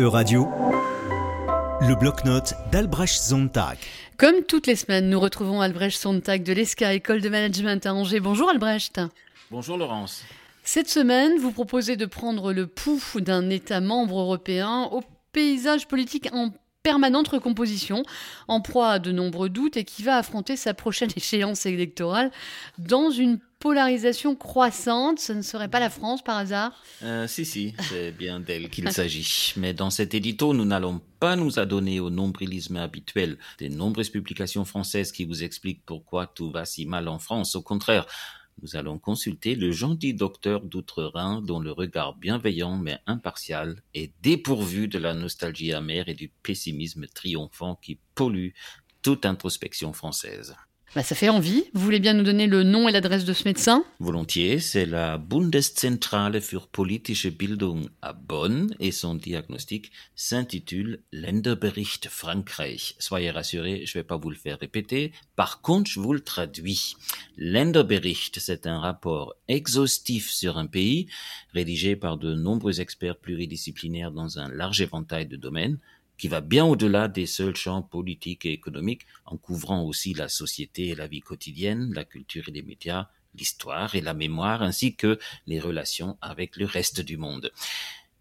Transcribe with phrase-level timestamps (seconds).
[0.00, 0.48] E-Radio,
[1.82, 3.76] le bloc-notes d'Albrecht Sontag.
[4.16, 8.20] Comme toutes les semaines, nous retrouvons Albrecht Sontag de l'ESCA, École de Management à Angers.
[8.20, 9.02] Bonjour Albrecht.
[9.50, 10.24] Bonjour Laurence.
[10.64, 15.02] Cette semaine, vous proposez de prendre le pouls d'un État membre européen au
[15.32, 16.52] paysage politique en
[16.82, 18.02] permanente recomposition,
[18.48, 22.30] en proie à de nombreux doutes et qui va affronter sa prochaine échéance électorale
[22.78, 25.20] dans une polarisation croissante.
[25.20, 26.72] Ce ne serait pas la France par hasard?
[27.04, 29.54] Euh, Si, si, c'est bien d'elle qu'il s'agit.
[29.56, 34.64] Mais dans cet édito, nous n'allons pas nous adonner au nombrilisme habituel des nombreuses publications
[34.64, 37.54] françaises qui vous expliquent pourquoi tout va si mal en France.
[37.54, 38.04] Au contraire,
[38.62, 44.88] nous allons consulter le gentil docteur d'Outre-Rhin dont le regard bienveillant mais impartial est dépourvu
[44.88, 48.50] de la nostalgie amère et du pessimisme triomphant qui pollue
[49.02, 50.56] toute introspection française.
[50.94, 51.64] Bah, ça fait envie.
[51.72, 53.82] Vous voulez bien nous donner le nom et l'adresse de ce médecin?
[53.98, 62.94] Volontiers, c'est la Bundeszentrale für politische Bildung à Bonn et son diagnostic s'intitule Länderbericht Frankreich.
[62.98, 65.12] Soyez rassurés, je ne vais pas vous le faire répéter.
[65.34, 66.96] Par contre, je vous le traduis.
[67.38, 71.06] Länderbericht, c'est un rapport exhaustif sur un pays,
[71.54, 75.78] rédigé par de nombreux experts pluridisciplinaires dans un large éventail de domaines
[76.18, 80.88] qui va bien au-delà des seuls champs politiques et économiques, en couvrant aussi la société
[80.88, 85.18] et la vie quotidienne, la culture et les médias, l'histoire et la mémoire, ainsi que
[85.46, 87.52] les relations avec le reste du monde.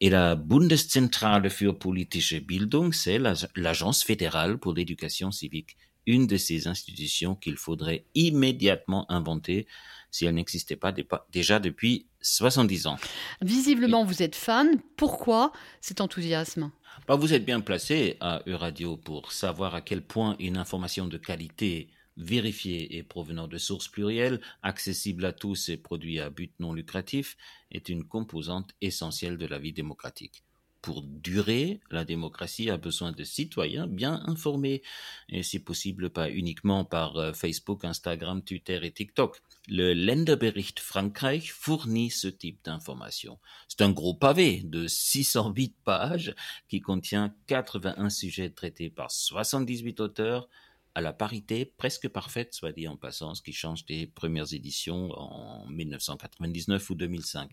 [0.00, 3.18] Et la Bundeszentrale für politische Bildung, c'est
[3.54, 9.66] l'agence fédérale pour l'éducation civique, une de ces institutions qu'il faudrait immédiatement inventer
[10.10, 10.94] si elle n'existait pas
[11.32, 12.96] déjà depuis 70 ans.
[13.42, 14.80] Visiblement, vous êtes fan.
[14.96, 16.70] Pourquoi cet enthousiasme?
[17.08, 21.18] Bah, vous êtes bien placé à Euradio pour savoir à quel point une information de
[21.18, 26.72] qualité vérifiée et provenant de sources plurielles, accessible à tous et produit à but non
[26.72, 27.36] lucratif,
[27.72, 30.44] est une composante essentielle de la vie démocratique
[30.84, 34.82] pour durer, la démocratie a besoin de citoyens bien informés,
[35.30, 39.40] et si possible pas uniquement par euh, Facebook, Instagram, Twitter et TikTok.
[39.66, 43.38] Le Länderbericht Frankreich fournit ce type d'informations.
[43.66, 46.34] C'est un gros pavé de 608 pages
[46.68, 50.50] qui contient 81 sujets traités par 78 auteurs
[50.94, 55.12] à la parité presque parfaite, soit dit en passant, ce qui change des premières éditions
[55.18, 57.50] en 1999 ou 2005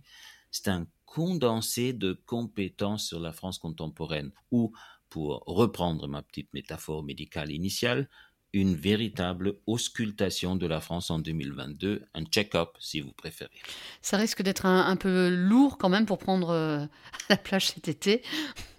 [0.51, 4.71] c'est un condensé de compétences sur la France contemporaine, ou,
[5.09, 8.07] pour reprendre ma petite métaphore médicale initiale,
[8.53, 13.61] une véritable auscultation de la France en 2022, un check-up si vous préférez.
[14.01, 16.85] Ça risque d'être un, peu lourd quand même pour prendre euh,
[17.29, 18.23] la plage cet été.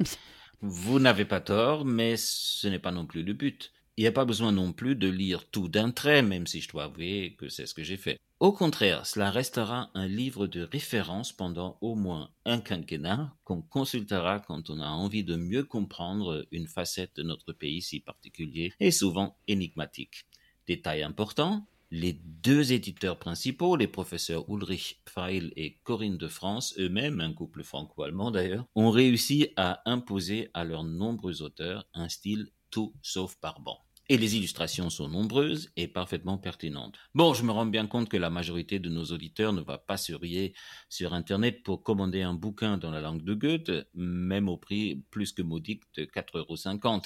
[0.61, 3.72] vous n'avez pas tort, mais ce n'est pas non plus le but.
[3.97, 6.69] Il n'y a pas besoin non plus de lire tout d'un trait, même si je
[6.69, 8.19] dois avouer que c'est ce que j'ai fait.
[8.43, 14.41] Au contraire, cela restera un livre de référence pendant au moins un quinquennat qu'on consultera
[14.41, 18.91] quand on a envie de mieux comprendre une facette de notre pays si particulier et
[18.91, 20.27] souvent énigmatique.
[20.67, 27.21] Détail important, les deux éditeurs principaux, les professeurs Ulrich Pfeil et Corinne de France, eux-mêmes,
[27.21, 32.93] un couple franco-allemand d'ailleurs, ont réussi à imposer à leurs nombreux auteurs un style tout
[33.03, 33.79] sauf barbant.
[34.09, 36.99] Et les illustrations sont nombreuses et parfaitement pertinentes.
[37.15, 39.97] Bon, je me rends bien compte que la majorité de nos auditeurs ne va pas
[39.97, 40.55] se rier
[40.89, 45.33] sur Internet pour commander un bouquin dans la langue de Goethe, même au prix plus
[45.33, 47.01] que modique de 4,50 euros.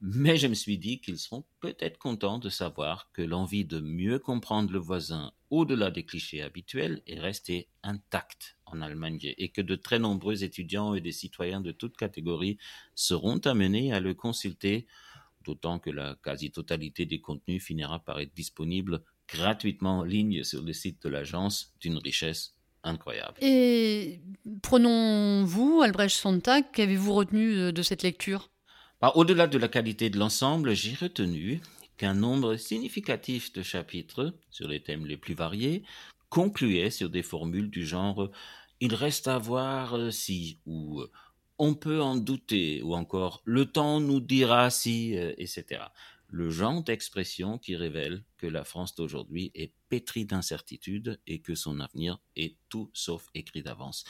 [0.00, 4.18] Mais je me suis dit qu'ils seront peut-être contents de savoir que l'envie de mieux
[4.18, 9.76] comprendre le voisin au-delà des clichés habituels est restée intacte en Allemagne et que de
[9.76, 12.58] très nombreux étudiants et des citoyens de toutes catégories
[12.94, 14.86] seront amenés à le consulter
[15.48, 20.72] d'autant que la quasi-totalité des contenus finira par être disponible gratuitement en ligne sur le
[20.74, 23.38] site de l'agence d'une richesse incroyable.
[23.40, 24.20] Et
[24.62, 28.50] prenons-vous, Albrecht Sontag, qu'avez-vous retenu de cette lecture?
[29.00, 31.60] Bah, Au-delà de la qualité de l'ensemble, j'ai retenu
[31.96, 35.82] qu'un nombre significatif de chapitres sur les thèmes les plus variés
[36.28, 38.30] concluaient sur des formules du genre
[38.80, 41.02] il reste à voir si ou
[41.58, 45.82] on peut en douter, ou encore le temps nous dira si, euh, etc.
[46.28, 51.80] Le genre d'expression qui révèle que la France d'aujourd'hui est pétrie d'incertitudes et que son
[51.80, 54.04] avenir est tout sauf écrit d'avance.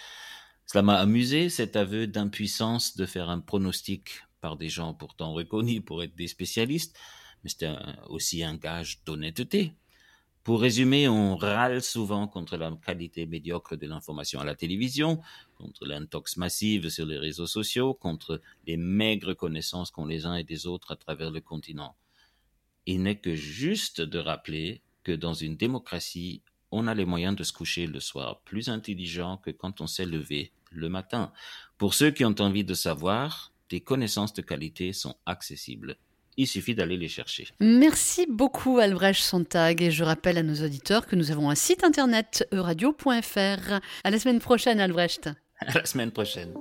[0.67, 5.83] Cela m'a amusé, cet aveu d'impuissance de faire un pronostic par des gens pourtant reconnus
[5.85, 6.99] pour être des spécialistes,
[7.43, 7.75] mais c'était
[8.09, 9.73] aussi un gage d'honnêteté
[10.49, 15.21] pour résumer, on râle souvent contre la qualité médiocre de l'information à la télévision,
[15.59, 20.45] contre l'intox massive sur les réseaux sociaux, contre les maigres connaissances qu'ont les uns et
[20.45, 21.97] des autres à travers le continent.
[22.87, 26.41] Il n'est que juste de rappeler que dans une démocratie,
[26.71, 30.07] on a les moyens de se coucher le soir plus intelligent que quand on s'est
[30.07, 31.31] levé le matin.
[31.77, 35.99] Pour ceux qui ont envie de savoir, des connaissances de qualité sont accessibles.
[36.41, 37.49] Il suffit d'aller les chercher.
[37.59, 41.83] Merci beaucoup Albrecht Sontag et je rappelle à nos auditeurs que nous avons un site
[41.83, 43.81] internet euradio.fr.
[44.05, 45.29] À la semaine prochaine Albrecht.
[45.59, 46.55] À la semaine prochaine.